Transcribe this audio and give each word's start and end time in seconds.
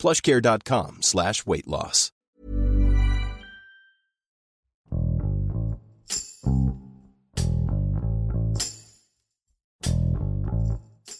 plushcare.com 0.00 1.02
slash 1.02 1.42
weight 1.46 1.66
loss. 1.66 2.12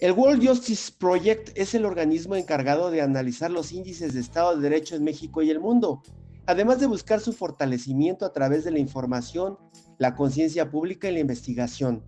El 0.00 0.12
World 0.12 0.42
Justice 0.42 0.92
Project 0.98 1.50
es 1.56 1.74
el 1.74 1.84
organismo 1.84 2.34
encargado 2.34 2.90
de 2.90 3.02
analizar 3.02 3.50
los 3.50 3.70
índices 3.70 4.14
de 4.14 4.20
Estado 4.20 4.56
de 4.56 4.62
Derecho 4.62 4.96
en 4.96 5.04
México 5.04 5.42
y 5.42 5.50
el 5.50 5.60
mundo, 5.60 6.02
además 6.46 6.80
de 6.80 6.86
buscar 6.86 7.20
su 7.20 7.34
fortalecimiento 7.34 8.24
a 8.24 8.32
través 8.32 8.64
de 8.64 8.70
la 8.70 8.78
información, 8.78 9.58
la 9.98 10.14
conciencia 10.14 10.70
pública 10.70 11.10
y 11.10 11.12
la 11.12 11.20
investigación. 11.20 12.02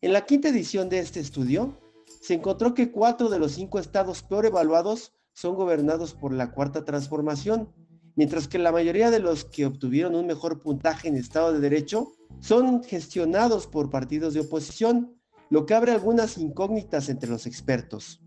En 0.00 0.12
la 0.12 0.26
quinta 0.26 0.48
edición 0.48 0.88
de 0.88 0.98
este 0.98 1.20
estudio, 1.20 1.78
se 2.20 2.34
encontró 2.34 2.74
que 2.74 2.90
cuatro 2.90 3.28
de 3.28 3.38
los 3.38 3.52
cinco 3.52 3.78
estados 3.78 4.24
peor 4.24 4.46
evaluados 4.46 5.12
son 5.40 5.54
gobernados 5.54 6.12
por 6.12 6.34
la 6.34 6.52
cuarta 6.52 6.84
transformación, 6.84 7.70
mientras 8.14 8.46
que 8.46 8.58
la 8.58 8.72
mayoría 8.72 9.10
de 9.10 9.20
los 9.20 9.46
que 9.46 9.64
obtuvieron 9.64 10.14
un 10.14 10.26
mejor 10.26 10.60
puntaje 10.60 11.08
en 11.08 11.16
Estado 11.16 11.54
de 11.54 11.60
Derecho 11.60 12.12
son 12.40 12.84
gestionados 12.84 13.66
por 13.66 13.88
partidos 13.88 14.34
de 14.34 14.40
oposición, 14.40 15.16
lo 15.48 15.64
que 15.64 15.72
abre 15.72 15.92
algunas 15.92 16.36
incógnitas 16.36 17.08
entre 17.08 17.30
los 17.30 17.46
expertos. 17.46 18.22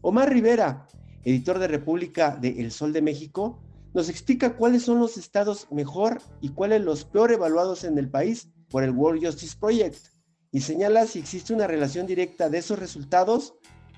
Omar 0.00 0.30
Rivera, 0.30 0.88
editor 1.22 1.60
de 1.60 1.68
República 1.68 2.36
de 2.36 2.60
El 2.60 2.72
Sol 2.72 2.92
de 2.92 3.02
México, 3.02 3.62
nos 3.94 4.08
explica 4.08 4.56
cuáles 4.56 4.82
son 4.82 4.98
los 4.98 5.16
estados 5.18 5.68
mejor 5.70 6.20
y 6.40 6.48
cuáles 6.48 6.82
los 6.82 7.04
peor 7.04 7.30
evaluados 7.30 7.84
en 7.84 7.96
el 7.98 8.10
país 8.10 8.48
por 8.68 8.82
el 8.82 8.90
World 8.90 9.24
Justice 9.24 9.56
Project 9.60 10.08
y 10.50 10.62
señala 10.62 11.06
si 11.06 11.20
existe 11.20 11.54
una 11.54 11.68
relación 11.68 12.04
directa 12.04 12.48
de 12.48 12.58
esos 12.58 12.80
resultados 12.80 13.54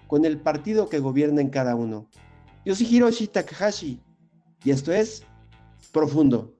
con 0.08 0.26
el 0.26 0.38
partido 0.42 0.90
que 0.90 0.98
gobierna 0.98 1.40
en 1.40 1.48
cada 1.48 1.74
uno. 1.74 2.10
Yo 2.64 2.74
soy 2.74 2.86
Hiroshi 2.86 3.26
Takahashi 3.26 4.00
y 4.64 4.70
esto 4.70 4.90
es 4.90 5.22
Profundo. 5.92 6.54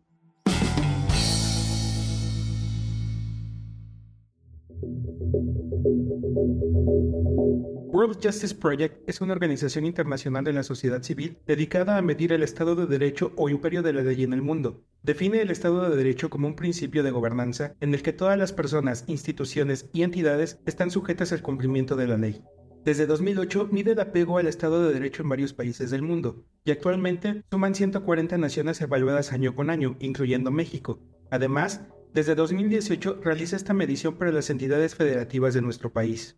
World 7.95 8.19
Justice 8.23 8.55
Project 8.55 9.09
es 9.09 9.23
una 9.23 9.33
organización 9.33 9.87
internacional 9.87 10.45
de 10.45 10.53
la 10.53 10.63
sociedad 10.63 11.03
civil 11.03 11.39
dedicada 11.47 11.97
a 11.97 12.03
medir 12.03 12.33
el 12.33 12.43
Estado 12.43 12.75
de 12.75 12.87
Derecho 12.87 13.33
o 13.37 13.49
imperio 13.49 13.83
de 13.83 13.95
la 13.95 14.03
ley 14.03 14.25
en 14.25 14.35
el 14.35 14.43
mundo. 14.43 14.85
Define 15.03 15.41
el 15.41 15.51
Estado 15.51 15.89
de 15.89 15.97
Derecho 15.97 16.29
como 16.29 16.49
un 16.49 16.57
principio 16.57 17.03
de 17.03 17.13
gobernanza 17.13 17.77
en 17.81 17.95
el 17.95 18.03
que 18.03 18.13
todas 18.13 18.37
las 18.37 18.53
personas, 18.53 19.05
instituciones 19.07 19.89
y 19.95 20.03
entidades 20.03 20.61
están 20.67 20.91
sujetas 20.91 21.33
al 21.33 21.41
cumplimiento 21.41 21.97
de 21.97 22.09
la 22.09 22.19
ley. 22.19 22.43
Desde 22.85 23.07
2008 23.07 23.71
mide 23.73 23.93
el 23.93 24.01
apego 24.01 24.37
al 24.37 24.47
Estado 24.47 24.87
de 24.87 24.93
Derecho 24.93 25.23
en 25.23 25.31
varios 25.31 25.55
países 25.55 25.91
del 25.91 26.03
mundo, 26.03 26.45
y 26.67 26.71
actualmente 26.71 27.43
suman 27.51 27.75
140 27.75 28.37
naciones 28.37 28.79
evaluadas 28.83 29.33
año 29.33 29.55
con 29.55 29.71
año, 29.71 29.97
incluyendo 30.01 30.51
México. 30.51 31.01
Además, 31.31 31.81
desde 32.13 32.35
2018 32.35 33.21
realiza 33.25 33.57
esta 33.57 33.73
medición 33.73 34.19
para 34.19 34.33
las 34.33 34.51
entidades 34.51 34.95
federativas 34.95 35.55
de 35.55 35.63
nuestro 35.63 35.95
país. 35.95 36.37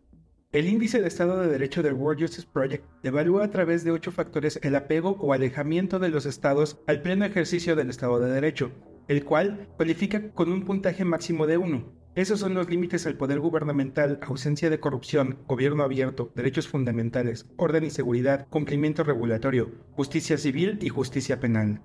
El 0.53 0.69
índice 0.69 1.01
de 1.01 1.09
Estado 1.09 1.41
de 1.41 1.49
Derecho 1.49 1.83
del 1.83 1.95
World 1.95 2.21
Justice 2.21 2.47
Project 2.49 2.85
evalúa 3.03 3.43
a 3.43 3.51
través 3.51 3.83
de 3.83 3.91
ocho 3.91 4.13
factores 4.13 4.57
el 4.63 4.77
apego 4.77 5.17
o 5.19 5.33
alejamiento 5.33 5.99
de 5.99 6.07
los 6.07 6.25
estados 6.25 6.79
al 6.87 7.01
pleno 7.01 7.25
ejercicio 7.25 7.75
del 7.75 7.89
Estado 7.89 8.21
de 8.21 8.31
Derecho, 8.31 8.71
el 9.09 9.25
cual 9.25 9.67
cualifica 9.75 10.31
con 10.31 10.49
un 10.53 10.63
puntaje 10.63 11.03
máximo 11.03 11.45
de 11.45 11.57
1, 11.57 11.96
esos 12.17 12.39
son 12.39 12.55
los 12.55 12.67
límites 12.67 13.05
al 13.05 13.15
poder 13.15 13.39
gubernamental, 13.39 14.17
ausencia 14.23 14.71
de 14.71 14.79
corrupción, 14.79 15.37
gobierno 15.47 15.83
abierto, 15.83 16.31
derechos 16.33 16.67
fundamentales, 16.67 17.45
orden 17.57 17.83
y 17.83 17.91
seguridad, 17.91 18.47
cumplimiento 18.49 19.03
regulatorio, 19.03 19.69
justicia 19.91 20.35
civil 20.39 20.79
y 20.81 20.89
justicia 20.89 21.39
penal. 21.39 21.79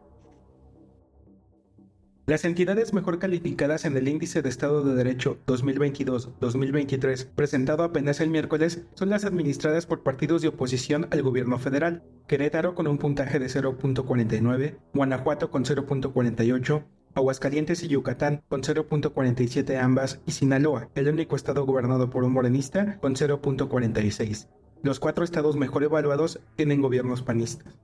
Las 2.24 2.46
entidades 2.46 2.94
mejor 2.94 3.18
calificadas 3.18 3.84
en 3.84 3.94
el 3.94 4.08
Índice 4.08 4.40
de 4.40 4.48
Estado 4.48 4.82
de 4.82 4.94
Derecho 4.94 5.36
2022-2023, 5.46 7.26
presentado 7.26 7.82
apenas 7.84 8.20
el 8.20 8.30
miércoles, 8.30 8.86
son 8.94 9.10
las 9.10 9.26
administradas 9.26 9.84
por 9.84 10.02
partidos 10.02 10.40
de 10.40 10.48
oposición 10.48 11.08
al 11.10 11.20
gobierno 11.20 11.58
federal. 11.58 12.04
Querétaro 12.26 12.74
con 12.74 12.86
un 12.86 12.96
puntaje 12.96 13.38
de 13.38 13.48
0.49, 13.48 14.78
Guanajuato 14.94 15.50
con 15.50 15.66
0.48, 15.66 16.84
Aguascalientes 17.14 17.82
y 17.82 17.88
Yucatán 17.88 18.42
con 18.48 18.62
0.47 18.62 19.78
ambas 19.78 20.20
y 20.26 20.32
Sinaloa, 20.32 20.88
el 20.94 21.08
único 21.08 21.36
estado 21.36 21.66
gobernado 21.66 22.08
por 22.10 22.24
un 22.24 22.32
morenista, 22.32 22.98
con 23.00 23.14
0.46. 23.14 24.48
Los 24.82 24.98
cuatro 24.98 25.22
estados 25.22 25.56
mejor 25.56 25.84
evaluados 25.84 26.40
tienen 26.56 26.80
gobiernos 26.80 27.22
panistas. 27.22 27.78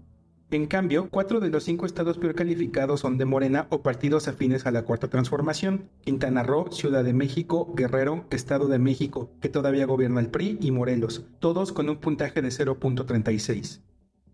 En 0.50 0.66
cambio, 0.66 1.08
cuatro 1.10 1.40
de 1.40 1.50
los 1.50 1.64
cinco 1.64 1.84
estados 1.84 2.16
peor 2.16 2.34
calificados 2.34 3.00
son 3.00 3.18
de 3.18 3.26
Morena 3.26 3.66
o 3.68 3.82
partidos 3.82 4.28
afines 4.28 4.64
a 4.64 4.70
la 4.70 4.82
Cuarta 4.82 5.08
Transformación, 5.08 5.90
Quintana 6.00 6.42
Roo, 6.42 6.72
Ciudad 6.72 7.04
de 7.04 7.12
México, 7.12 7.74
Guerrero, 7.76 8.24
Estado 8.30 8.66
de 8.66 8.78
México, 8.78 9.30
que 9.42 9.50
todavía 9.50 9.84
gobierna 9.84 10.20
el 10.20 10.30
PRI, 10.30 10.56
y 10.62 10.70
Morelos, 10.70 11.26
todos 11.38 11.72
con 11.72 11.90
un 11.90 11.98
puntaje 11.98 12.40
de 12.40 12.48
0.36. 12.48 13.82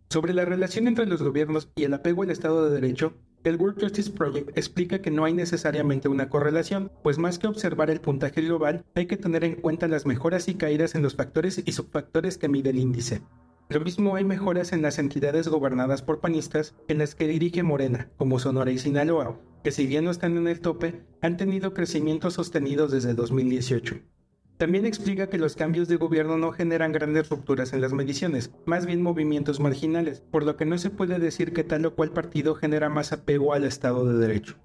Sobre 0.09 0.35
la 0.35 0.45
relación 0.45 0.87
entre 0.87 1.07
los 1.07 1.21
gobiernos 1.21 1.69
y 1.75 1.83
el 1.83 1.95
apego 1.95 2.23
al 2.23 2.31
Estado 2.31 2.65
de 2.65 2.81
Derecho, 2.81 3.15
el 3.45 3.57
World 3.57 3.81
Justice 3.81 4.11
Project 4.11 4.57
explica 4.57 5.01
que 5.01 5.11
no 5.11 5.25
hay 5.25 5.35
necesariamente 5.35 6.09
una 6.09 6.31
correlación, 6.31 6.91
pues 7.03 7.19
más 7.19 7.39
que 7.39 7.47
observar 7.47 7.91
el 7.91 8.01
puntaje 8.01 8.41
global, 8.41 8.85
hay 8.95 9.07
que 9.07 9.19
tener 9.19 9.45
en 9.45 9.57
cuenta 9.57 9.87
las 9.87 10.07
mejoras 10.07 10.49
y 10.49 10.55
caídas 10.55 10.95
en 10.95 11.03
los 11.03 11.15
factores 11.15 11.63
y 11.65 11.73
subfactores 11.73 12.39
que 12.39 12.49
mide 12.49 12.71
el 12.71 12.79
índice. 12.79 13.21
Lo 13.69 13.81
mismo 13.81 14.17
hay 14.17 14.25
mejoras 14.25 14.73
en 14.73 14.83
las 14.83 14.99
entidades 14.99 15.49
gobernadas 15.49 16.03
por 16.03 16.21
panistas 16.21 16.75
en 16.89 16.99
las 16.99 17.15
que 17.15 17.29
dirige 17.29 17.63
Morena, 17.63 18.11
como 18.17 18.39
Sonora 18.39 18.71
y 18.71 18.79
Sinaloa, 18.79 19.39
que 19.63 19.73
si 19.73 19.87
bien 19.87 20.05
no 20.05 20.11
están 20.11 20.37
en 20.37 20.49
el 20.49 20.61
tope, 20.61 21.03
han 21.21 21.37
tenido 21.37 21.75
crecimientos 21.75 22.35
sostenidos 22.35 22.93
desde 22.93 23.15
2018. 23.15 24.14
También 24.57 24.87
explica 24.87 25.29
que 25.29 25.39
los 25.39 25.57
cambios 25.57 25.89
de 25.89 25.97
gobierno 25.97 26.39
no 26.39 26.53
generan 26.53 26.93
grandes 26.93 27.29
rupturas 27.29 27.73
en 27.73 27.81
las 27.81 27.93
mediciones, 27.93 28.53
más 28.67 28.87
bien 28.87 29.03
movimientos 29.03 29.59
marginales, 29.59 30.21
por 30.21 30.45
lo 30.45 30.57
que 30.57 30.65
no 30.65 30.79
se 30.79 30.91
puede 30.91 31.19
decir 31.19 31.53
que 31.53 31.65
tal 31.65 31.87
o 31.87 31.95
cual 31.95 32.13
partido 32.13 32.55
genera 32.55 32.89
más 32.89 33.13
apego 33.13 33.53
al 33.53 33.65
Estado 33.65 34.07
de 34.07 34.27
Derecho. 34.27 34.57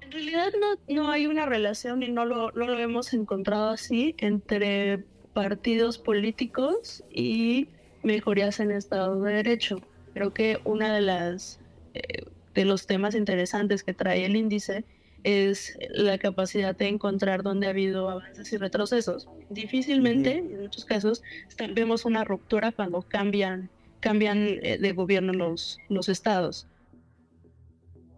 En 0.00 0.10
realidad 0.10 0.52
no, 0.88 1.10
hay 1.10 1.26
una 1.26 1.46
relación 1.46 2.02
y 2.02 2.10
no 2.10 2.24
lo, 2.24 2.50
hemos 2.78 3.14
encontrado 3.14 3.70
así 3.70 4.14
entre 4.18 5.04
partidos 5.32 5.98
políticos 5.98 7.04
y 7.08 7.68
mejorías 8.02 8.58
en 8.58 8.72
Estado 8.72 9.22
de 9.22 9.34
Derecho. 9.34 9.80
Creo 10.14 10.34
que 10.34 10.60
una 10.64 10.92
de 10.94 11.00
las 11.00 11.60
eh, 11.94 12.24
de 12.54 12.64
los 12.64 12.86
temas 12.86 13.14
interesantes 13.14 13.82
que 13.82 13.94
trae 13.94 14.26
el 14.26 14.36
índice 14.36 14.84
es 15.24 15.78
la 15.90 16.18
capacidad 16.18 16.76
de 16.76 16.88
encontrar 16.88 17.42
dónde 17.42 17.66
ha 17.66 17.70
habido 17.70 18.08
avances 18.08 18.52
y 18.52 18.56
retrocesos. 18.56 19.28
Difícilmente, 19.50 20.38
en 20.38 20.62
muchos 20.62 20.84
casos, 20.84 21.22
vemos 21.74 22.04
una 22.04 22.24
ruptura 22.24 22.72
cuando 22.72 23.02
cambian, 23.02 23.70
cambian 24.00 24.58
eh, 24.62 24.78
de 24.78 24.92
gobierno 24.92 25.32
los, 25.32 25.78
los 25.88 26.08
estados. 26.08 26.66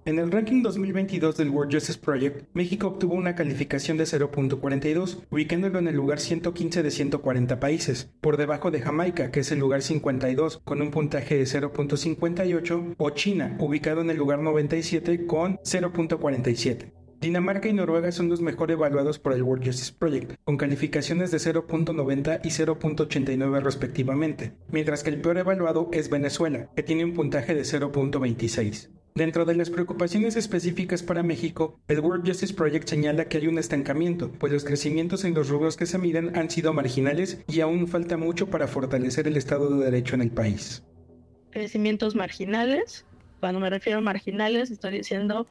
En 0.06 0.18
el 0.18 0.30
ranking 0.30 0.60
2022 0.60 1.38
del 1.38 1.48
World 1.48 1.72
Justice 1.72 1.98
Project, 1.98 2.46
México 2.52 2.88
obtuvo 2.88 3.14
una 3.14 3.34
calificación 3.34 3.96
de 3.96 4.04
0.42, 4.04 5.22
ubicándolo 5.30 5.78
en 5.78 5.88
el 5.88 5.96
lugar 5.96 6.20
115 6.20 6.82
de 6.82 6.90
140 6.90 7.58
países, 7.58 8.10
por 8.20 8.36
debajo 8.36 8.70
de 8.70 8.82
Jamaica, 8.82 9.30
que 9.30 9.40
es 9.40 9.50
el 9.50 9.60
lugar 9.60 9.80
52, 9.80 10.60
con 10.62 10.82
un 10.82 10.90
puntaje 10.90 11.36
de 11.36 11.44
0.58, 11.44 12.96
o 12.98 13.10
China, 13.10 13.56
ubicado 13.58 14.02
en 14.02 14.10
el 14.10 14.18
lugar 14.18 14.40
97 14.40 15.24
con 15.24 15.56
0.47. 15.64 16.92
Dinamarca 17.22 17.70
y 17.70 17.72
Noruega 17.72 18.12
son 18.12 18.28
los 18.28 18.42
mejor 18.42 18.70
evaluados 18.72 19.18
por 19.18 19.32
el 19.32 19.42
World 19.42 19.64
Justice 19.64 19.94
Project, 19.98 20.34
con 20.44 20.58
calificaciones 20.58 21.30
de 21.30 21.38
0.90 21.38 22.40
y 22.44 22.48
0.89 22.48 23.62
respectivamente, 23.62 24.52
mientras 24.68 25.02
que 25.02 25.08
el 25.08 25.22
peor 25.22 25.38
evaluado 25.38 25.88
es 25.92 26.10
Venezuela, 26.10 26.68
que 26.76 26.82
tiene 26.82 27.06
un 27.06 27.14
puntaje 27.14 27.54
de 27.54 27.62
0.26. 27.62 28.90
Dentro 29.16 29.44
de 29.44 29.54
las 29.54 29.70
preocupaciones 29.70 30.34
específicas 30.34 31.04
para 31.04 31.22
México, 31.22 31.78
el 31.86 32.00
World 32.00 32.26
Justice 32.26 32.52
Project 32.52 32.88
señala 32.88 33.26
que 33.26 33.38
hay 33.38 33.46
un 33.46 33.58
estancamiento, 33.58 34.32
pues 34.32 34.52
los 34.52 34.64
crecimientos 34.64 35.24
en 35.24 35.34
los 35.34 35.48
rubros 35.48 35.76
que 35.76 35.86
se 35.86 35.98
miden 35.98 36.36
han 36.36 36.50
sido 36.50 36.72
marginales 36.72 37.44
y 37.46 37.60
aún 37.60 37.86
falta 37.86 38.16
mucho 38.16 38.50
para 38.50 38.66
fortalecer 38.66 39.28
el 39.28 39.36
Estado 39.36 39.70
de 39.70 39.84
Derecho 39.84 40.16
en 40.16 40.22
el 40.22 40.32
país. 40.32 40.82
Crecimientos 41.52 42.16
marginales 42.16 43.06
cuando 43.38 43.60
me 43.60 43.68
refiero 43.68 43.98
a 43.98 44.02
marginales, 44.02 44.70
estoy 44.70 44.94
diciendo 44.94 45.46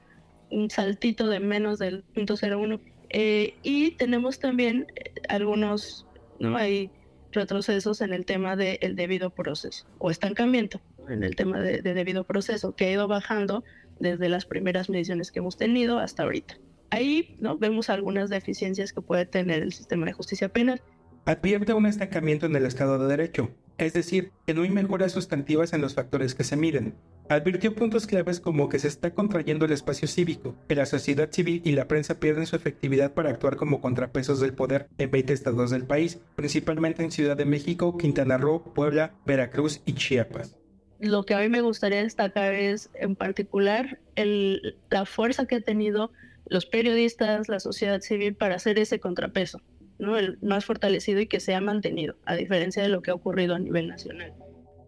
un 0.49 0.69
saltito 0.69 1.27
de 1.27 1.39
menos 1.39 1.77
del 1.77 2.03
0.01. 2.15 2.81
Eh, 3.11 3.53
y 3.61 3.91
tenemos 3.91 4.39
también 4.39 4.87
eh, 4.95 5.13
algunos, 5.29 6.07
¿no? 6.39 6.57
Hay 6.57 6.89
retrocesos 7.31 8.01
en 8.01 8.11
el 8.11 8.25
tema 8.25 8.55
del 8.55 8.95
debido 8.95 9.29
proceso 9.29 9.85
o 9.99 10.09
estancamiento 10.09 10.81
en 11.09 11.23
el 11.23 11.35
tema 11.35 11.59
de, 11.59 11.81
de, 11.81 11.93
debido 11.93 12.23
proceso, 12.23 12.75
que 12.75 12.85
ha 12.85 12.91
ido 12.91 13.07
bajando 13.07 13.63
desde 13.99 14.29
las 14.29 14.45
primeras 14.45 14.89
mediciones 14.89 15.31
que 15.31 15.39
hemos 15.39 15.57
tenido 15.57 15.99
hasta 15.99 16.23
ahorita. 16.23 16.57
Ahí 16.89 17.35
¿no? 17.39 17.57
vemos 17.57 17.89
algunas 17.89 18.29
deficiencias 18.29 18.93
que 18.93 19.01
puede 19.01 19.25
tener 19.25 19.63
el 19.63 19.73
sistema 19.73 20.05
de 20.05 20.13
justicia 20.13 20.49
penal. 20.49 20.81
Advierte 21.25 21.73
un 21.73 21.85
estancamiento 21.85 22.45
en 22.45 22.55
el 22.55 22.65
Estado 22.65 22.99
de 22.99 23.07
Derecho, 23.07 23.49
es 23.77 23.93
decir, 23.93 24.31
que 24.45 24.53
no 24.53 24.61
hay 24.61 24.69
mejoras 24.69 25.13
sustantivas 25.13 25.73
en 25.73 25.81
los 25.81 25.95
factores 25.95 26.35
que 26.35 26.43
se 26.43 26.57
miden. 26.57 26.95
Advirtió 27.29 27.73
puntos 27.73 28.05
claves 28.05 28.39
como 28.39 28.67
que 28.69 28.77
se 28.77 28.89
está 28.89 29.13
contrayendo 29.13 29.65
el 29.65 29.71
espacio 29.71 30.07
cívico, 30.07 30.55
que 30.67 30.75
la 30.75 30.85
sociedad 30.85 31.31
civil 31.31 31.61
y 31.63 31.71
la 31.71 31.87
prensa 31.87 32.19
pierden 32.19 32.45
su 32.45 32.57
efectividad 32.57 33.13
para 33.13 33.29
actuar 33.29 33.55
como 33.55 33.79
contrapesos 33.79 34.39
del 34.41 34.53
poder 34.53 34.87
en 34.97 35.09
20 35.09 35.33
estados 35.33 35.71
del 35.71 35.85
país, 35.85 36.19
principalmente 36.35 37.03
en 37.03 37.11
Ciudad 37.11 37.37
de 37.37 37.45
México, 37.45 37.97
Quintana 37.97 38.37
Roo, 38.37 38.73
Puebla, 38.73 39.15
Veracruz 39.25 39.81
y 39.85 39.93
Chiapas. 39.93 40.57
Lo 41.03 41.25
que 41.25 41.33
a 41.33 41.39
mí 41.39 41.49
me 41.49 41.59
gustaría 41.59 42.01
destacar 42.01 42.53
es 42.53 42.89
en 42.93 43.17
particular 43.17 43.99
el, 44.15 44.77
la 44.89 45.05
fuerza 45.05 45.45
que 45.45 45.55
ha 45.55 45.61
tenido 45.61 46.11
los 46.47 46.65
periodistas, 46.65 47.49
la 47.49 47.59
sociedad 47.59 47.99
civil 47.99 48.35
para 48.35 48.55
hacer 48.55 48.79
ese 48.79 49.01
contrapeso. 49.01 49.59
¿no? 49.99 50.17
El 50.17 50.37
más 50.41 50.63
fortalecido 50.63 51.19
y 51.19 51.27
que 51.27 51.41
se 51.41 51.55
ha 51.55 51.61
mantenido, 51.61 52.15
a 52.25 52.35
diferencia 52.35 52.81
de 52.81 52.87
lo 52.87 53.01
que 53.01 53.11
ha 53.11 53.15
ocurrido 53.15 53.53
a 53.53 53.59
nivel 53.59 53.89
nacional. 53.89 54.33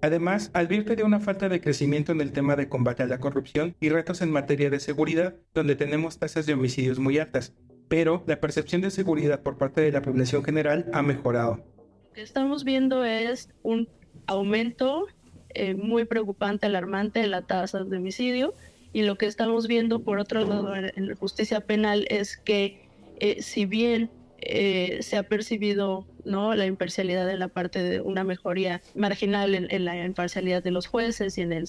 Además, 0.02 0.52
advierte 0.54 0.96
de 0.96 1.04
una 1.04 1.20
falta 1.20 1.50
de 1.50 1.60
crecimiento 1.60 2.14
en 2.14 2.22
el 2.22 2.32
tema 2.32 2.56
de 2.56 2.70
combate 2.70 3.04
a 3.04 3.08
la 3.08 3.20
corrupción 3.20 3.76
y 3.82 3.90
retos 3.90 4.22
en 4.22 4.32
materia 4.32 4.70
de 4.70 4.80
seguridad, 4.80 5.36
donde 5.54 5.76
tenemos 5.76 6.18
tasas 6.18 6.46
de 6.46 6.54
homicidios 6.54 6.98
muy 6.98 7.18
altas, 7.18 7.54
pero 7.90 8.24
la 8.26 8.40
percepción 8.40 8.82
de 8.82 8.92
seguridad 8.92 9.42
por 9.42 9.58
parte 9.58 9.82
de 9.82 9.92
la 9.92 10.02
población 10.02 10.46
general 10.46 10.86
ha 10.94 11.02
mejorado. 11.02 11.64
Lo 12.06 12.14
que 12.14 12.22
estamos 12.22 12.64
viendo 12.64 13.04
es 13.04 13.50
un 13.64 13.90
aumento 14.28 15.08
eh, 15.56 15.75
muy 15.75 16.06
preocupante, 16.06 16.68
alarmante 16.68 17.25
la 17.28 17.42
tasa 17.42 17.84
de 17.84 17.98
homicidio, 17.98 18.54
y 18.94 19.04
lo 19.04 19.18
que 19.18 19.25
estamos 19.25 19.68
viendo 19.68 20.00
por 20.00 20.19
otro 20.19 20.46
lado 20.46 20.74
en 20.74 21.07
la 21.07 21.16
justicia 21.16 21.60
penal 21.60 22.06
es 22.10 22.38
que 22.38 22.88
eh, 23.19 23.42
si 23.42 23.66
bien 23.66 24.10
eh, 24.40 25.00
se 25.02 25.18
ha 25.18 25.24
percibido 25.24 26.06
¿no? 26.24 26.56
la 26.56 26.66
imparcialidad 26.66 27.30
en 27.30 27.40
la 27.40 27.48
parte 27.48 27.81
de 27.81 28.00
una 28.00 28.24
mejoría 28.24 28.81
marginal 28.94 29.56
en, 29.56 29.86
la 29.86 30.06
imparcialidad 30.06 30.63
de 30.63 30.72
los 30.72 30.88
jueces 30.88 31.38
y 31.38 31.42
en, 31.42 31.52
el, 31.52 31.68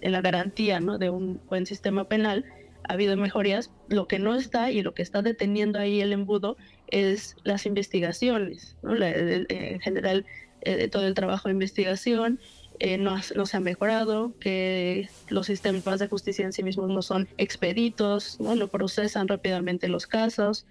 en 0.00 0.12
la 0.12 0.20
garantía 0.20 0.80
¿no? 0.80 0.98
de 0.98 1.10
un 1.10 1.40
buen 1.48 1.64
sistema 1.64 2.04
penal. 2.04 2.44
Ha 2.84 2.94
habido 2.94 3.16
mejorías. 3.16 3.70
Lo 3.88 4.08
que 4.08 4.18
no 4.18 4.34
está 4.34 4.70
y 4.70 4.82
lo 4.82 4.94
que 4.94 5.02
está 5.02 5.22
deteniendo 5.22 5.78
ahí 5.78 6.00
el 6.00 6.12
embudo 6.12 6.56
es 6.88 7.36
las 7.44 7.66
investigaciones. 7.66 8.76
¿no? 8.82 8.94
en 8.96 9.80
general, 9.80 10.26
eh, 10.62 10.88
todo 10.88 11.06
el 11.06 11.14
trabajo 11.14 11.48
de 11.48 11.52
investigación 11.52 12.40
eh, 12.80 12.98
no, 12.98 13.16
no, 13.36 13.46
se 13.46 13.56
ha 13.56 13.60
mejorado, 13.60 14.32
que 14.38 15.08
los 15.28 15.46
sistemas 15.46 15.98
de 15.98 16.08
justicia 16.08 16.44
en 16.44 16.52
sí 16.52 16.62
mismos 16.62 16.90
no 16.90 17.02
son 17.02 17.28
expeditos, 17.36 18.38
no, 18.40 18.54
no 18.54 18.68
procesan 18.68 19.28
rápidamente 19.28 19.88
los 19.88 20.06
casos 20.06 20.66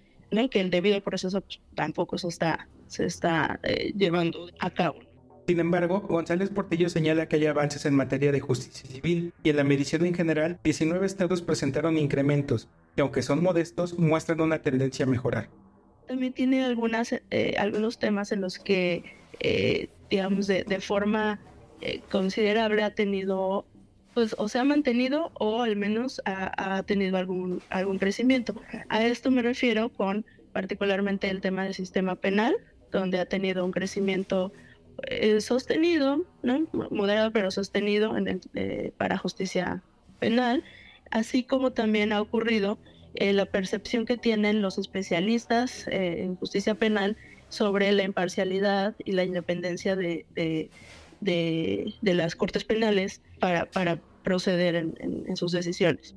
que 0.50 0.60
el 0.60 0.70
debido 0.70 1.00
proceso 1.00 1.40
pues, 1.40 1.60
tampoco 1.74 2.18
se 2.18 2.28
está, 2.28 2.68
se 2.86 3.06
está 3.06 3.58
eh, 3.62 3.92
llevando 3.96 4.48
a 4.60 4.70
cabo. 4.70 4.98
Sin 5.46 5.60
embargo, 5.60 6.02
González 6.02 6.50
Portillo 6.50 6.90
señala 6.90 7.26
que 7.26 7.36
hay 7.36 7.46
avances 7.46 7.86
en 7.86 7.94
materia 7.94 8.30
de 8.32 8.40
justicia 8.40 8.88
civil 8.88 9.32
y 9.42 9.50
en 9.50 9.56
la 9.56 9.64
medición 9.64 10.04
en 10.04 10.14
general, 10.14 10.60
19 10.62 11.06
estados 11.06 11.40
presentaron 11.40 11.96
incrementos 11.96 12.68
que 12.94 13.00
aunque 13.00 13.22
son 13.22 13.42
modestos, 13.42 13.98
muestran 13.98 14.42
una 14.42 14.60
tendencia 14.60 15.06
a 15.06 15.08
mejorar. 15.08 15.48
También 16.06 16.34
tiene 16.34 16.64
algunas, 16.64 17.12
eh, 17.12 17.54
algunos 17.58 17.98
temas 17.98 18.30
en 18.32 18.42
los 18.42 18.58
que, 18.58 19.04
eh, 19.40 19.88
digamos, 20.10 20.46
de, 20.46 20.64
de 20.64 20.80
forma 20.80 21.40
considerable 22.10 22.82
ha 22.82 22.94
tenido 22.94 23.64
pues 24.18 24.34
o 24.36 24.48
se 24.48 24.58
ha 24.58 24.64
mantenido 24.64 25.30
o 25.34 25.62
al 25.62 25.76
menos 25.76 26.20
ha, 26.24 26.82
tenido 26.82 27.18
algún, 27.18 27.62
algún 27.70 27.98
crecimiento. 27.98 28.60
A 28.88 29.04
esto 29.04 29.30
me 29.30 29.42
refiero 29.42 29.90
con 29.90 30.26
particularmente 30.52 31.30
el 31.30 31.40
tema 31.40 31.62
del 31.62 31.74
sistema 31.74 32.16
penal, 32.16 32.56
donde 32.90 33.20
ha 33.20 33.26
tenido 33.26 33.64
un 33.64 33.70
crecimiento 33.70 34.52
eh, 35.06 35.40
sostenido, 35.40 36.24
¿no? 36.42 36.66
moderado 36.90 37.30
pero 37.30 37.52
sostenido 37.52 38.16
en 38.16 38.40
eh, 38.54 38.90
para 38.96 39.18
justicia 39.18 39.84
penal, 40.18 40.64
así 41.12 41.44
como 41.44 41.70
también 41.70 42.12
ha 42.12 42.20
ocurrido 42.20 42.78
eh, 43.14 43.32
la 43.32 43.46
percepción 43.46 44.04
que 44.04 44.16
tienen 44.16 44.62
los 44.62 44.78
especialistas 44.78 45.86
en 45.86 46.34
justicia 46.34 46.74
penal 46.74 47.16
sobre 47.50 47.92
la 47.92 48.02
imparcialidad 48.02 48.96
y 49.04 49.12
la 49.12 49.22
independencia 49.22 49.94
de, 49.94 50.26
de, 50.34 50.70
de, 51.20 51.94
las 52.02 52.36
cortes 52.36 52.64
penales 52.64 53.22
para, 53.40 53.66
para 53.66 54.00
proceder 54.22 54.74
en, 54.76 55.36
sus 55.36 55.52
decisiones. 55.52 56.14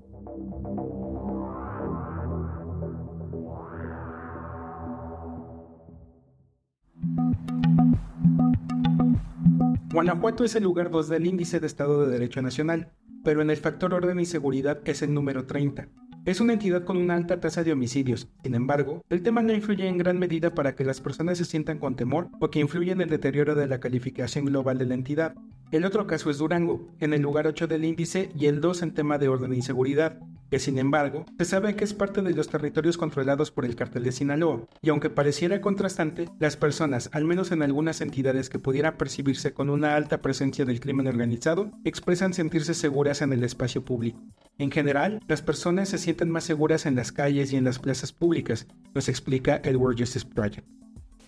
Guanajuato 9.94 10.44
es 10.46 10.56
el 10.56 10.64
lugar 10.64 10.90
2 10.90 11.10
del 11.10 11.28
índice 11.28 11.60
de 11.60 11.68
Estado 11.68 12.06
de 12.06 12.12
Derecho 12.12 12.42
Nacional, 12.42 12.94
pero 13.24 13.42
en 13.42 13.50
el 13.50 13.58
factor 13.58 13.94
orden 13.94 14.20
y 14.20 14.26
seguridad 14.26 14.80
es 14.86 15.02
el 15.02 15.14
número 15.14 15.46
30. 15.46 15.90
Es 16.24 16.40
una 16.40 16.54
entidad 16.54 16.84
con 16.84 16.98
una 16.98 17.16
alta 17.16 17.40
tasa 17.40 17.64
de 17.64 17.72
homicidios. 17.72 18.28
Sin 18.44 18.54
embargo, 18.54 19.04
el 19.10 19.24
tema 19.24 19.42
no 19.42 19.54
influye 19.54 19.88
en 19.88 19.98
gran 19.98 20.20
medida 20.20 20.54
para 20.54 20.76
que 20.76 20.86
las 20.86 21.02
personas 21.02 21.40
se 21.40 21.46
sientan 21.46 21.80
con 21.80 21.96
temor 21.96 22.30
o 22.40 22.52
que 22.52 22.60
influye 22.60 22.92
en 22.92 23.02
el 23.02 23.10
deterioro 23.10 23.56
de 23.56 23.66
la 23.66 23.80
calificación 23.80 24.46
global 24.46 24.78
de 24.78 24.86
la 24.86 24.94
entidad. 24.94 25.34
El 25.72 25.84
otro 25.84 26.06
caso 26.06 26.30
es 26.30 26.38
Durango, 26.38 26.90
en 27.00 27.16
el 27.16 27.24
lugar 27.24 27.48
8 27.48 27.66
del 27.66 27.86
índice 27.86 28.30
y 28.38 28.46
el 28.46 28.62
2 28.62 28.84
en 28.84 28.94
tema 28.94 29.18
de 29.18 29.30
orden 29.30 29.52
y 29.54 29.64
seguridad, 29.64 30.20
que 30.52 30.60
sin 30.60 30.78
embargo 30.78 31.26
se 31.40 31.46
sabe 31.46 31.76
que 31.76 31.86
es 31.86 31.96
parte 31.96 32.22
de 32.22 32.34
los 32.34 32.50
territorios 32.50 32.98
controlados 32.98 33.50
por 33.50 33.66
el 33.66 33.76
cartel 33.76 34.04
de 34.04 34.12
Sinaloa, 34.12 34.68
y 34.82 34.90
aunque 34.90 35.10
pareciera 35.10 35.60
contrastante, 35.62 36.30
las 36.40 36.56
personas, 36.56 37.10
al 37.14 37.26
menos 37.26 37.52
en 37.52 37.64
algunas 37.64 38.02
entidades 38.02 38.50
que 38.50 38.60
pudieran 38.60 38.98
percibirse 38.98 39.54
con 39.54 39.72
una 39.72 39.96
alta 39.96 40.22
presencia 40.22 40.66
del 40.66 40.82
crimen 40.82 41.08
organizado, 41.08 41.72
expresan 41.84 42.34
sentirse 42.34 42.76
seguras 42.76 43.22
en 43.24 43.34
el 43.34 43.44
espacio 43.44 43.84
público. 43.84 44.22
En 44.58 44.72
general, 44.72 45.20
las 45.28 45.42
personas 45.42 45.90
se 45.90 45.98
sienten 45.98 46.30
más 46.30 46.44
seguras 46.44 46.86
en 46.86 46.96
las 46.96 47.12
calles 47.12 47.52
y 47.52 47.56
en 47.56 47.64
las 47.64 47.80
plazas 47.80 48.12
públicas, 48.12 48.68
nos 48.94 49.10
explica 49.10 49.62
el 49.64 49.78
World 49.78 50.00
Justice 50.00 50.26
Project. 50.26 50.68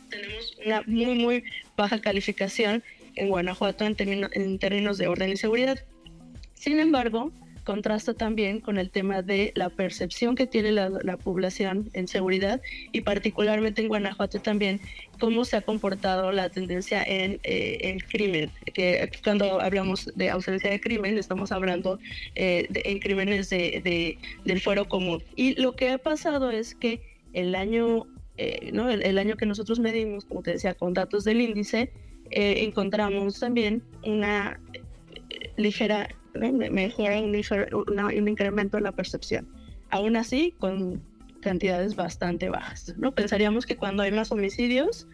Tenemos 0.09 0.55
una 0.65 0.83
muy, 0.85 1.15
muy 1.17 1.43
baja 1.75 1.99
calificación 1.99 2.83
en 3.15 3.29
Guanajuato 3.29 3.85
en, 3.85 3.95
en 3.99 4.59
términos 4.59 4.97
de 4.97 5.07
orden 5.07 5.31
y 5.31 5.37
seguridad. 5.37 5.79
Sin 6.53 6.79
embargo, 6.79 7.31
contrasta 7.63 8.13
también 8.13 8.59
con 8.59 8.77
el 8.77 8.89
tema 8.89 9.21
de 9.21 9.51
la 9.55 9.69
percepción 9.69 10.35
que 10.35 10.47
tiene 10.47 10.71
la, 10.71 11.17
población 11.17 11.89
en 11.93 12.07
seguridad 12.07 12.61
y 12.91 13.01
particularmente 13.01 13.81
en 13.81 13.87
Guanajuato 13.87 14.39
también 14.39 14.81
cómo 15.19 15.45
se 15.45 15.57
ha 15.57 15.61
comportado 15.61 16.31
la 16.31 16.49
tendencia 16.49 17.03
en 17.03 17.39
eh, 17.43 17.77
el 17.81 18.03
crimen. 18.05 18.51
Que 18.73 19.09
cuando 19.23 19.61
hablamos 19.61 20.11
de 20.15 20.29
ausencia 20.29 20.69
de 20.69 20.81
crimen 20.81 21.17
estamos 21.17 21.51
hablando 21.51 21.99
eh, 22.35 22.67
de, 22.69 22.81
en 22.85 22.99
crímenes 22.99 23.49
de, 23.49 24.17
del 24.43 24.61
fuero 24.61 24.87
común. 24.87 25.23
Y 25.35 25.59
lo 25.61 25.75
que 25.75 25.89
ha 25.89 25.97
pasado 25.97 26.51
es 26.51 26.75
que 26.75 27.01
el 27.33 27.55
año, 27.55 28.05
eh, 28.37 28.71
¿no? 28.73 28.89
el 28.89 29.17
año 29.17 29.37
que 29.37 29.45
nosotros 29.45 29.79
medimos, 29.79 30.25
como 30.25 30.41
te 30.41 30.51
decía, 30.51 30.73
con 30.73 30.93
datos 30.93 31.23
del 31.23 31.41
índice, 31.41 31.91
eh, 32.35 32.63
encontramos 32.63 33.39
también 33.39 33.83
una 34.03 34.59
ligera 35.55 36.09
mejora, 36.35 37.19
un, 37.19 38.27
incremento 38.27 38.77
en 38.77 38.83
la 38.83 38.91
percepción. 38.91 39.47
Aún 39.89 40.15
así, 40.15 40.55
con 40.59 41.01
cantidades 41.41 41.95
bastante 41.95 42.49
bajas. 42.49 42.93
¿no? 42.97 43.13
Pensaríamos 43.13 43.65
que 43.65 43.77
cuando 43.77 44.03
hay 44.03 44.11
más 44.11 44.31
homicidios, 44.31 45.07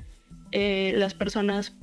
eh, 0.51 0.93
las 0.95 1.13
personas 1.13 1.75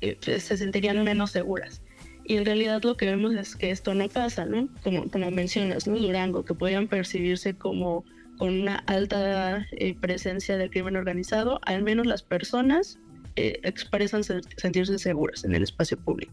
eh, 0.00 0.16
se 0.20 0.56
sentirían 0.56 1.02
menos 1.04 1.30
seguras. 1.30 1.82
Y 2.24 2.36
en 2.36 2.44
realidad 2.44 2.82
lo 2.82 2.96
que 2.96 3.06
vemos 3.06 3.34
es 3.34 3.56
que 3.56 3.70
esto 3.70 3.94
no 3.94 4.08
pasa, 4.08 4.44
¿no? 4.44 4.68
Como, 4.84 5.10
como 5.10 5.30
mencionas, 5.30 5.86
¿no? 5.86 5.96
Durango, 5.96 6.44
que 6.44 6.52
podían 6.52 6.86
percibirse 6.86 7.54
como 7.54 8.04
con 8.36 8.60
una 8.60 8.76
alta 8.86 9.66
presencia 10.00 10.58
del 10.58 10.70
crimen 10.70 10.96
organizado, 10.96 11.58
al 11.64 11.82
menos 11.82 12.06
las 12.06 12.22
personas 12.22 12.98
eh, 13.40 13.60
expresan 13.62 14.24
sentirse 14.24 14.98
seguras 14.98 15.44
en 15.44 15.54
el 15.54 15.62
espacio 15.62 15.96
público. 15.96 16.32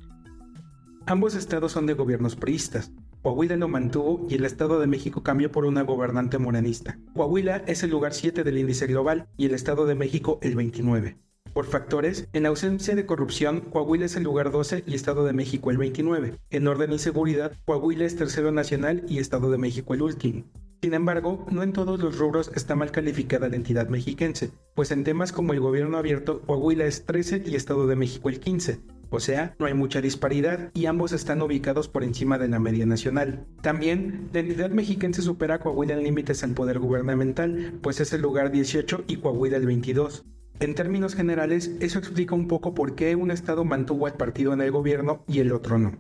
Ambos 1.08 1.36
estados 1.36 1.72
son 1.72 1.86
de 1.86 1.94
gobiernos 1.94 2.36
priistas. 2.36 2.92
Coahuila 3.22 3.56
lo 3.58 3.68
mantuvo 3.68 4.26
y 4.28 4.34
el 4.34 4.44
Estado 4.44 4.80
de 4.80 4.88
México 4.88 5.22
cambió 5.22 5.52
por 5.52 5.66
una 5.66 5.84
gobernante 5.84 6.40
morenista. 6.40 6.98
Coahuila 7.14 7.58
es 7.68 7.84
el 7.84 7.92
lugar 7.92 8.16
7 8.16 8.44
del 8.44 8.58
índice 8.58 8.88
global 8.88 9.28
y 9.38 9.46
el 9.46 9.54
Estado 9.54 9.86
de 9.86 9.94
México 9.94 10.40
el 10.42 10.56
29. 10.56 11.20
Por 11.54 11.68
factores, 11.68 12.28
en 12.34 12.48
ausencia 12.48 12.96
de 12.96 13.06
corrupción, 13.06 13.62
Coahuila 13.62 14.06
es 14.06 14.16
el 14.16 14.24
lugar 14.24 14.52
12 14.52 14.84
y 14.88 14.96
Estado 14.96 15.26
de 15.26 15.34
México 15.34 15.70
el 15.70 15.78
29. 15.78 16.40
En 16.50 16.68
orden 16.68 16.92
y 16.92 16.98
seguridad, 16.98 17.54
Coahuila 17.66 18.06
es 18.06 18.16
tercero 18.16 18.52
nacional 18.52 19.06
y 19.08 19.20
Estado 19.20 19.52
de 19.52 19.60
México 19.60 19.94
el 19.94 20.02
último. 20.02 20.44
Sin 20.82 20.96
embargo, 20.96 21.46
no 21.52 21.62
en 21.62 21.74
todos 21.74 22.00
los 22.00 22.18
rubros 22.18 22.52
está 22.56 22.76
mal 22.76 22.92
calificada 22.92 23.48
la 23.48 23.56
entidad 23.56 23.90
mexiquense, 23.90 24.52
pues 24.74 24.90
en 24.90 25.04
temas 25.04 25.32
como 25.32 25.54
el 25.54 25.60
gobierno 25.60 25.98
abierto, 25.98 26.42
Coahuila 26.42 26.86
es 26.86 27.06
13 27.06 27.44
y 27.46 27.56
Estado 27.56 27.86
de 27.86 27.96
México 27.96 28.30
el 28.30 28.40
15, 28.40 28.82
o 29.16 29.20
sea, 29.20 29.56
no 29.60 29.66
hay 29.66 29.74
mucha 29.74 30.02
disparidad 30.02 30.72
y 30.74 30.86
ambos 30.86 31.14
están 31.14 31.42
ubicados 31.42 31.88
por 31.88 32.04
encima 32.04 32.38
de 32.38 32.48
la 32.48 32.60
media 32.60 32.86
nacional. 32.86 33.46
También, 33.62 34.30
la 34.34 34.42
entidad 34.42 34.70
mexiquense 34.70 35.22
supera 35.22 35.56
a 35.56 35.60
Coahuila 35.60 35.94
en 35.94 36.04
límites 36.04 36.44
al 36.44 36.52
poder 36.52 36.80
gubernamental, 36.80 37.80
pues 37.82 38.00
es 38.00 38.12
el 38.14 38.22
lugar 38.22 38.52
18 38.52 39.06
y 39.08 39.18
Coahuila 39.18 39.58
el 39.58 39.66
22. 39.66 40.26
En 40.60 40.76
términos 40.76 41.16
generales, 41.16 41.72
eso 41.80 42.00
explica 42.00 42.36
un 42.36 42.48
poco 42.48 42.74
por 42.74 42.96
qué 42.96 43.16
un 43.16 43.32
estado 43.32 43.66
mantuvo 43.66 44.06
al 44.08 44.16
partido 44.16 44.54
en 44.54 44.62
el 44.62 44.72
gobierno 44.72 45.24
y 45.28 45.40
el 45.40 45.52
otro 45.52 45.78
no. 45.78 45.98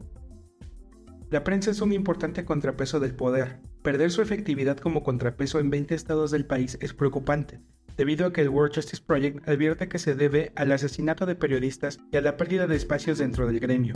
La 1.29 1.43
prensa 1.43 1.71
es 1.71 1.81
un 1.81 1.91
importante 1.91 2.45
contrapeso 2.45 2.99
del 2.99 3.15
poder. 3.15 3.59
Perder 3.81 4.11
su 4.11 4.21
efectividad 4.21 4.77
como 4.77 5.03
contrapeso 5.03 5.59
en 5.59 5.69
20 5.69 5.95
estados 5.95 6.31
del 6.31 6.45
país 6.45 6.77
es 6.81 6.93
preocupante, 6.93 7.59
debido 7.97 8.27
a 8.27 8.33
que 8.33 8.41
el 8.41 8.49
World 8.49 8.75
Justice 8.75 9.03
Project 9.05 9.47
advierte 9.47 9.87
que 9.87 9.99
se 9.99 10.15
debe 10.15 10.51
al 10.55 10.71
asesinato 10.71 11.25
de 11.25 11.35
periodistas 11.35 11.99
y 12.11 12.17
a 12.17 12.21
la 12.21 12.37
pérdida 12.37 12.67
de 12.67 12.75
espacios 12.75 13.17
dentro 13.17 13.47
del 13.47 13.59
gremio. 13.59 13.95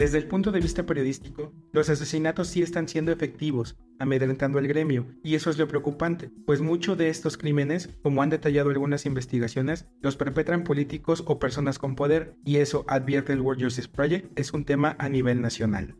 Desde 0.00 0.16
el 0.16 0.28
punto 0.28 0.50
de 0.50 0.60
vista 0.60 0.86
periodístico, 0.86 1.52
los 1.72 1.90
asesinatos 1.90 2.48
sí 2.48 2.62
están 2.62 2.88
siendo 2.88 3.12
efectivos, 3.12 3.76
amedrentando 3.98 4.58
el 4.58 4.66
gremio, 4.66 5.06
y 5.22 5.34
eso 5.34 5.50
es 5.50 5.58
lo 5.58 5.68
preocupante, 5.68 6.30
pues 6.46 6.62
muchos 6.62 6.96
de 6.96 7.10
estos 7.10 7.36
crímenes, 7.36 7.90
como 8.02 8.22
han 8.22 8.30
detallado 8.30 8.70
algunas 8.70 9.04
investigaciones, 9.04 9.86
los 10.00 10.16
perpetran 10.16 10.64
políticos 10.64 11.22
o 11.26 11.38
personas 11.38 11.78
con 11.78 11.96
poder, 11.96 12.34
y 12.46 12.56
eso, 12.56 12.86
advierte 12.88 13.34
el 13.34 13.42
World 13.42 13.62
Justice 13.62 13.88
Project, 13.88 14.38
es 14.38 14.54
un 14.54 14.64
tema 14.64 14.96
a 14.98 15.10
nivel 15.10 15.42
nacional. 15.42 15.94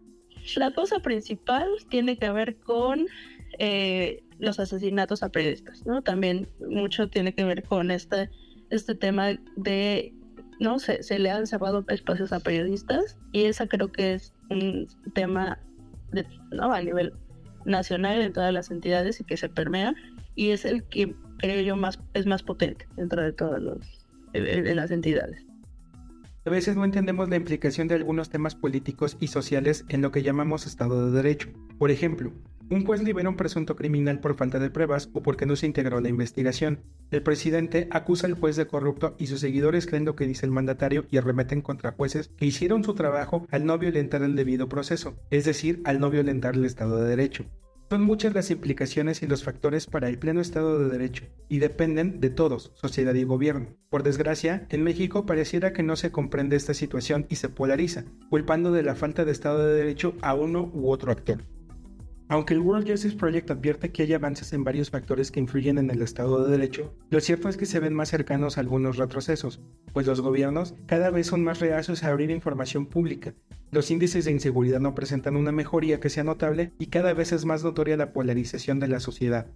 La 0.56 0.72
cosa 0.72 1.00
principal 1.00 1.68
tiene 1.90 2.16
que 2.16 2.30
ver 2.30 2.56
con 2.56 3.06
eh, 3.58 4.22
los 4.40 4.58
asesinatos 4.58 5.22
a 5.22 5.28
periodistas, 5.28 5.86
¿no? 5.86 6.02
También 6.02 6.48
mucho 6.68 7.08
tiene 7.08 7.34
que 7.34 7.44
ver 7.44 7.62
con 7.62 7.90
este, 7.90 8.30
este 8.70 8.94
tema 8.94 9.38
de, 9.56 10.12
¿no? 10.58 10.78
Se, 10.78 11.02
se 11.02 11.18
le 11.18 11.30
han 11.30 11.46
cerrado 11.46 11.84
espacios 11.88 12.32
a 12.32 12.40
periodistas 12.40 13.16
y 13.32 13.44
esa 13.44 13.66
creo 13.66 13.92
que 13.92 14.14
es 14.14 14.32
un 14.48 14.88
tema 15.14 15.58
de, 16.12 16.26
¿no? 16.50 16.72
a 16.72 16.82
nivel 16.82 17.12
nacional 17.64 18.20
en 18.22 18.32
todas 18.32 18.52
las 18.52 18.70
entidades 18.70 19.20
y 19.20 19.24
que 19.24 19.36
se 19.36 19.48
permea 19.48 19.94
y 20.34 20.50
es 20.50 20.64
el 20.64 20.82
que 20.84 21.14
creo 21.38 21.60
yo 21.60 21.76
más 21.76 21.98
es 22.14 22.26
más 22.26 22.42
potente 22.42 22.86
dentro 22.96 23.22
de 23.22 23.32
todas 23.32 23.62
las 24.32 24.90
entidades. 24.90 25.44
A 26.46 26.50
veces 26.50 26.74
no 26.74 26.84
entendemos 26.84 27.28
la 27.28 27.36
implicación 27.36 27.86
de 27.86 27.96
algunos 27.96 28.30
temas 28.30 28.54
políticos 28.54 29.16
y 29.20 29.26
sociales 29.26 29.84
en 29.88 30.00
lo 30.00 30.10
que 30.10 30.22
llamamos 30.22 30.66
Estado 30.66 31.06
de 31.06 31.12
Derecho. 31.12 31.50
Por 31.78 31.90
ejemplo, 31.90 32.32
un 32.70 32.86
juez 32.86 33.02
libera 33.02 33.28
un 33.28 33.36
presunto 33.36 33.74
criminal 33.74 34.20
por 34.20 34.36
falta 34.36 34.60
de 34.60 34.70
pruebas 34.70 35.10
o 35.12 35.22
porque 35.22 35.44
no 35.44 35.56
se 35.56 35.66
integró 35.66 36.00
la 36.00 36.08
investigación. 36.08 36.78
El 37.10 37.22
presidente 37.22 37.88
acusa 37.90 38.28
al 38.28 38.34
juez 38.34 38.54
de 38.54 38.68
corrupto 38.68 39.16
y 39.18 39.26
sus 39.26 39.40
seguidores 39.40 39.86
creen 39.86 40.04
lo 40.04 40.14
que 40.14 40.26
dice 40.26 40.46
el 40.46 40.52
mandatario 40.52 41.04
y 41.10 41.16
arremeten 41.16 41.62
contra 41.62 41.92
jueces 41.92 42.30
que 42.36 42.46
hicieron 42.46 42.84
su 42.84 42.94
trabajo 42.94 43.46
al 43.50 43.66
no 43.66 43.76
violentar 43.76 44.22
el 44.22 44.36
debido 44.36 44.68
proceso, 44.68 45.16
es 45.30 45.44
decir, 45.44 45.82
al 45.84 45.98
no 45.98 46.10
violentar 46.10 46.54
el 46.54 46.64
Estado 46.64 47.02
de 47.02 47.08
Derecho. 47.08 47.44
Son 47.90 48.02
muchas 48.02 48.34
las 48.34 48.52
implicaciones 48.52 49.20
y 49.20 49.26
los 49.26 49.42
factores 49.42 49.86
para 49.86 50.08
el 50.08 50.16
pleno 50.16 50.40
Estado 50.40 50.78
de 50.78 50.88
Derecho, 50.90 51.24
y 51.48 51.58
dependen 51.58 52.20
de 52.20 52.30
todos, 52.30 52.70
sociedad 52.76 53.14
y 53.14 53.24
gobierno. 53.24 53.74
Por 53.88 54.04
desgracia, 54.04 54.68
en 54.70 54.84
México 54.84 55.26
pareciera 55.26 55.72
que 55.72 55.82
no 55.82 55.96
se 55.96 56.12
comprende 56.12 56.54
esta 56.54 56.72
situación 56.72 57.26
y 57.28 57.34
se 57.34 57.48
polariza, 57.48 58.04
culpando 58.28 58.70
de 58.70 58.84
la 58.84 58.94
falta 58.94 59.24
de 59.24 59.32
Estado 59.32 59.66
de 59.66 59.74
Derecho 59.74 60.14
a 60.22 60.34
uno 60.34 60.70
u 60.72 60.88
otro 60.88 61.10
actor. 61.10 61.42
Aunque 62.30 62.54
el 62.54 62.60
World 62.60 62.88
Justice 62.88 63.16
Project 63.16 63.50
advierte 63.50 63.90
que 63.90 64.04
hay 64.04 64.12
avances 64.12 64.52
en 64.52 64.62
varios 64.62 64.88
factores 64.88 65.32
que 65.32 65.40
influyen 65.40 65.78
en 65.78 65.90
el 65.90 66.00
Estado 66.00 66.44
de 66.44 66.52
Derecho, 66.52 66.94
lo 67.10 67.18
cierto 67.18 67.48
es 67.48 67.56
que 67.56 67.66
se 67.66 67.80
ven 67.80 67.92
más 67.92 68.08
cercanos 68.08 68.56
a 68.56 68.60
algunos 68.60 68.98
retrocesos, 68.98 69.60
pues 69.92 70.06
los 70.06 70.20
gobiernos 70.20 70.76
cada 70.86 71.10
vez 71.10 71.26
son 71.26 71.42
más 71.42 71.58
reacios 71.58 72.04
a 72.04 72.08
abrir 72.08 72.30
información 72.30 72.86
pública. 72.86 73.34
Los 73.72 73.90
índices 73.90 74.26
de 74.26 74.30
inseguridad 74.30 74.78
no 74.78 74.94
presentan 74.94 75.34
una 75.34 75.50
mejoría 75.50 75.98
que 75.98 76.08
sea 76.08 76.22
notable 76.22 76.70
y 76.78 76.86
cada 76.86 77.14
vez 77.14 77.32
es 77.32 77.46
más 77.46 77.64
notoria 77.64 77.96
la 77.96 78.12
polarización 78.12 78.78
de 78.78 78.86
la 78.86 79.00
sociedad. 79.00 79.48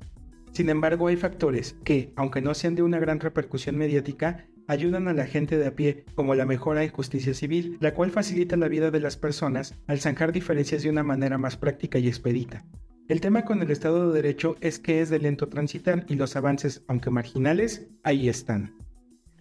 Sin 0.51 0.69
embargo, 0.69 1.07
hay 1.07 1.17
factores 1.17 1.77
que, 1.85 2.13
aunque 2.17 2.43
no 2.43 2.55
sean 2.55 2.75
de 2.75 2.83
una 2.83 2.99
gran 2.99 3.21
repercusión 3.21 3.77
mediática, 3.77 4.49
ayudan 4.67 5.09
a 5.09 5.13
la 5.13 5.27
gente 5.27 5.59
de 5.59 5.67
a 5.67 5.75
pie, 5.75 6.05
como 6.15 6.35
la 6.35 6.47
mejora 6.47 6.85
en 6.85 6.91
justicia 6.91 7.35
civil, 7.35 7.77
la 7.81 7.95
cual 7.95 8.11
facilita 8.11 8.57
la 8.57 8.69
vida 8.69 8.91
de 8.91 9.01
las 9.01 9.17
personas 9.17 9.75
al 9.87 10.01
zanjar 10.01 10.33
diferencias 10.33 10.83
de 10.83 10.91
una 10.91 11.03
manera 11.03 11.39
más 11.39 11.57
práctica 11.57 11.99
y 11.99 12.09
expedita. 12.09 12.65
El 13.09 13.21
tema 13.21 13.45
con 13.45 13.61
el 13.61 13.71
Estado 13.71 14.09
de 14.09 14.23
Derecho 14.23 14.57
es 14.63 14.79
que 14.79 15.03
es 15.03 15.11
de 15.11 15.19
lento 15.19 15.49
transitar 15.49 16.07
y 16.09 16.15
los 16.15 16.37
avances, 16.37 16.83
aunque 16.89 17.11
marginales, 17.11 17.87
ahí 18.03 18.31
están. 18.31 18.75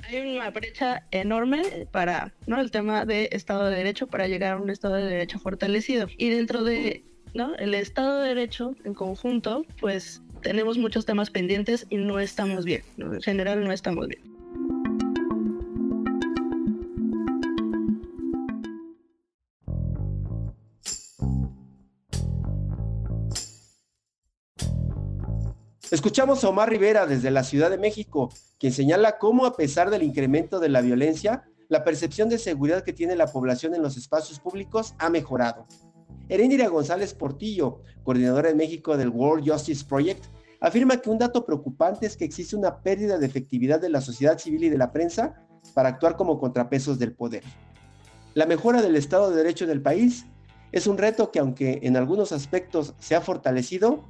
Hay 0.05 0.19
una 0.19 0.49
brecha 0.49 1.07
enorme 1.11 1.87
para 1.91 2.33
¿no? 2.45 2.59
el 2.59 2.71
tema 2.71 3.05
de 3.05 3.29
Estado 3.31 3.69
de 3.69 3.77
Derecho 3.77 4.07
para 4.07 4.27
llegar 4.27 4.53
a 4.53 4.61
un 4.61 4.69
Estado 4.69 4.95
de 4.95 5.05
Derecho 5.05 5.39
fortalecido. 5.39 6.07
Y 6.17 6.29
dentro 6.29 6.65
de 6.65 7.05
¿no? 7.33 7.55
el 7.55 7.73
Estado 7.73 8.19
de 8.19 8.29
Derecho 8.29 8.75
en 8.83 8.93
conjunto, 8.93 9.65
pues 9.79 10.21
tenemos 10.41 10.77
muchos 10.77 11.05
temas 11.05 11.29
pendientes 11.29 11.87
y 11.89 11.95
no 11.95 12.19
estamos 12.19 12.65
bien. 12.65 12.81
En 12.97 13.21
general 13.21 13.63
no 13.63 13.71
estamos 13.71 14.09
bien. 14.09 14.32
Escuchamos 25.91 26.43
a 26.43 26.49
Omar 26.49 26.69
Rivera 26.69 27.05
desde 27.05 27.29
la 27.29 27.43
Ciudad 27.43 27.69
de 27.69 27.77
México, 27.77 28.31
quien 28.57 28.71
señala 28.71 29.17
cómo 29.17 29.45
a 29.45 29.55
pesar 29.55 29.89
del 29.89 30.01
incremento 30.01 30.59
de 30.59 30.69
la 30.69 30.81
violencia, 30.81 31.43
la 31.67 31.83
percepción 31.83 32.29
de 32.29 32.37
seguridad 32.37 32.83
que 32.83 32.93
tiene 32.93 33.15
la 33.17 33.27
población 33.27 33.75
en 33.75 33.81
los 33.81 33.97
espacios 33.97 34.39
públicos 34.39 34.95
ha 34.97 35.09
mejorado. 35.09 35.67
Erendira 36.29 36.69
González 36.69 37.13
Portillo, 37.13 37.81
coordinadora 38.03 38.49
en 38.49 38.57
México 38.57 38.95
del 38.95 39.09
World 39.09 39.47
Justice 39.47 39.85
Project, 39.85 40.23
afirma 40.61 40.97
que 40.97 41.09
un 41.09 41.19
dato 41.19 41.45
preocupante 41.45 42.05
es 42.05 42.15
que 42.15 42.25
existe 42.25 42.55
una 42.55 42.81
pérdida 42.81 43.17
de 43.17 43.25
efectividad 43.25 43.81
de 43.81 43.89
la 43.89 43.99
sociedad 43.99 44.39
civil 44.39 44.63
y 44.63 44.69
de 44.69 44.77
la 44.77 44.91
prensa 44.91 45.45
para 45.73 45.89
actuar 45.89 46.15
como 46.15 46.39
contrapesos 46.39 46.97
del 46.97 47.13
poder. 47.13 47.43
La 48.33 48.45
mejora 48.45 48.81
del 48.81 48.95
Estado 48.95 49.29
de 49.29 49.35
Derecho 49.35 49.65
en 49.65 49.71
el 49.71 49.81
país 49.81 50.25
es 50.71 50.87
un 50.87 50.97
reto 50.97 51.29
que 51.29 51.39
aunque 51.39 51.81
en 51.83 51.97
algunos 51.97 52.31
aspectos 52.31 52.95
se 52.99 53.15
ha 53.15 53.21
fortalecido, 53.21 54.09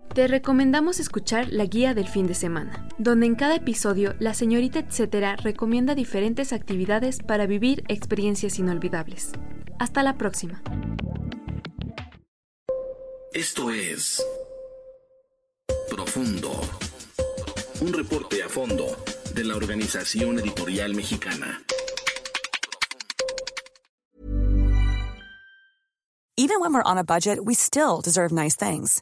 Te 0.13 0.27
recomendamos 0.27 0.99
escuchar 0.99 1.47
la 1.53 1.63
guía 1.63 1.93
del 1.93 2.05
fin 2.09 2.27
de 2.27 2.33
semana, 2.33 2.85
donde 2.97 3.27
en 3.27 3.35
cada 3.35 3.55
episodio 3.55 4.13
la 4.19 4.33
señorita 4.33 4.79
etcétera 4.79 5.37
recomienda 5.37 5.95
diferentes 5.95 6.51
actividades 6.51 7.19
para 7.19 7.45
vivir 7.45 7.85
experiencias 7.87 8.59
inolvidables. 8.59 9.31
Hasta 9.79 10.03
la 10.03 10.17
próxima. 10.17 10.61
Esto 13.31 13.71
es 13.71 14.21
Profundo, 15.89 16.51
un 17.79 17.93
reporte 17.93 18.43
a 18.43 18.49
fondo 18.49 18.85
de 19.33 19.45
la 19.45 19.55
Organización 19.55 20.39
Editorial 20.39 20.93
Mexicana. 20.93 21.61
Even 26.35 26.59
when 26.59 26.73
we're 26.73 26.83
on 26.83 26.97
a 26.97 27.03
budget, 27.03 27.39
we 27.45 27.53
still 27.53 28.01
deserve 28.01 28.33
nice 28.33 28.57
things. 28.57 29.01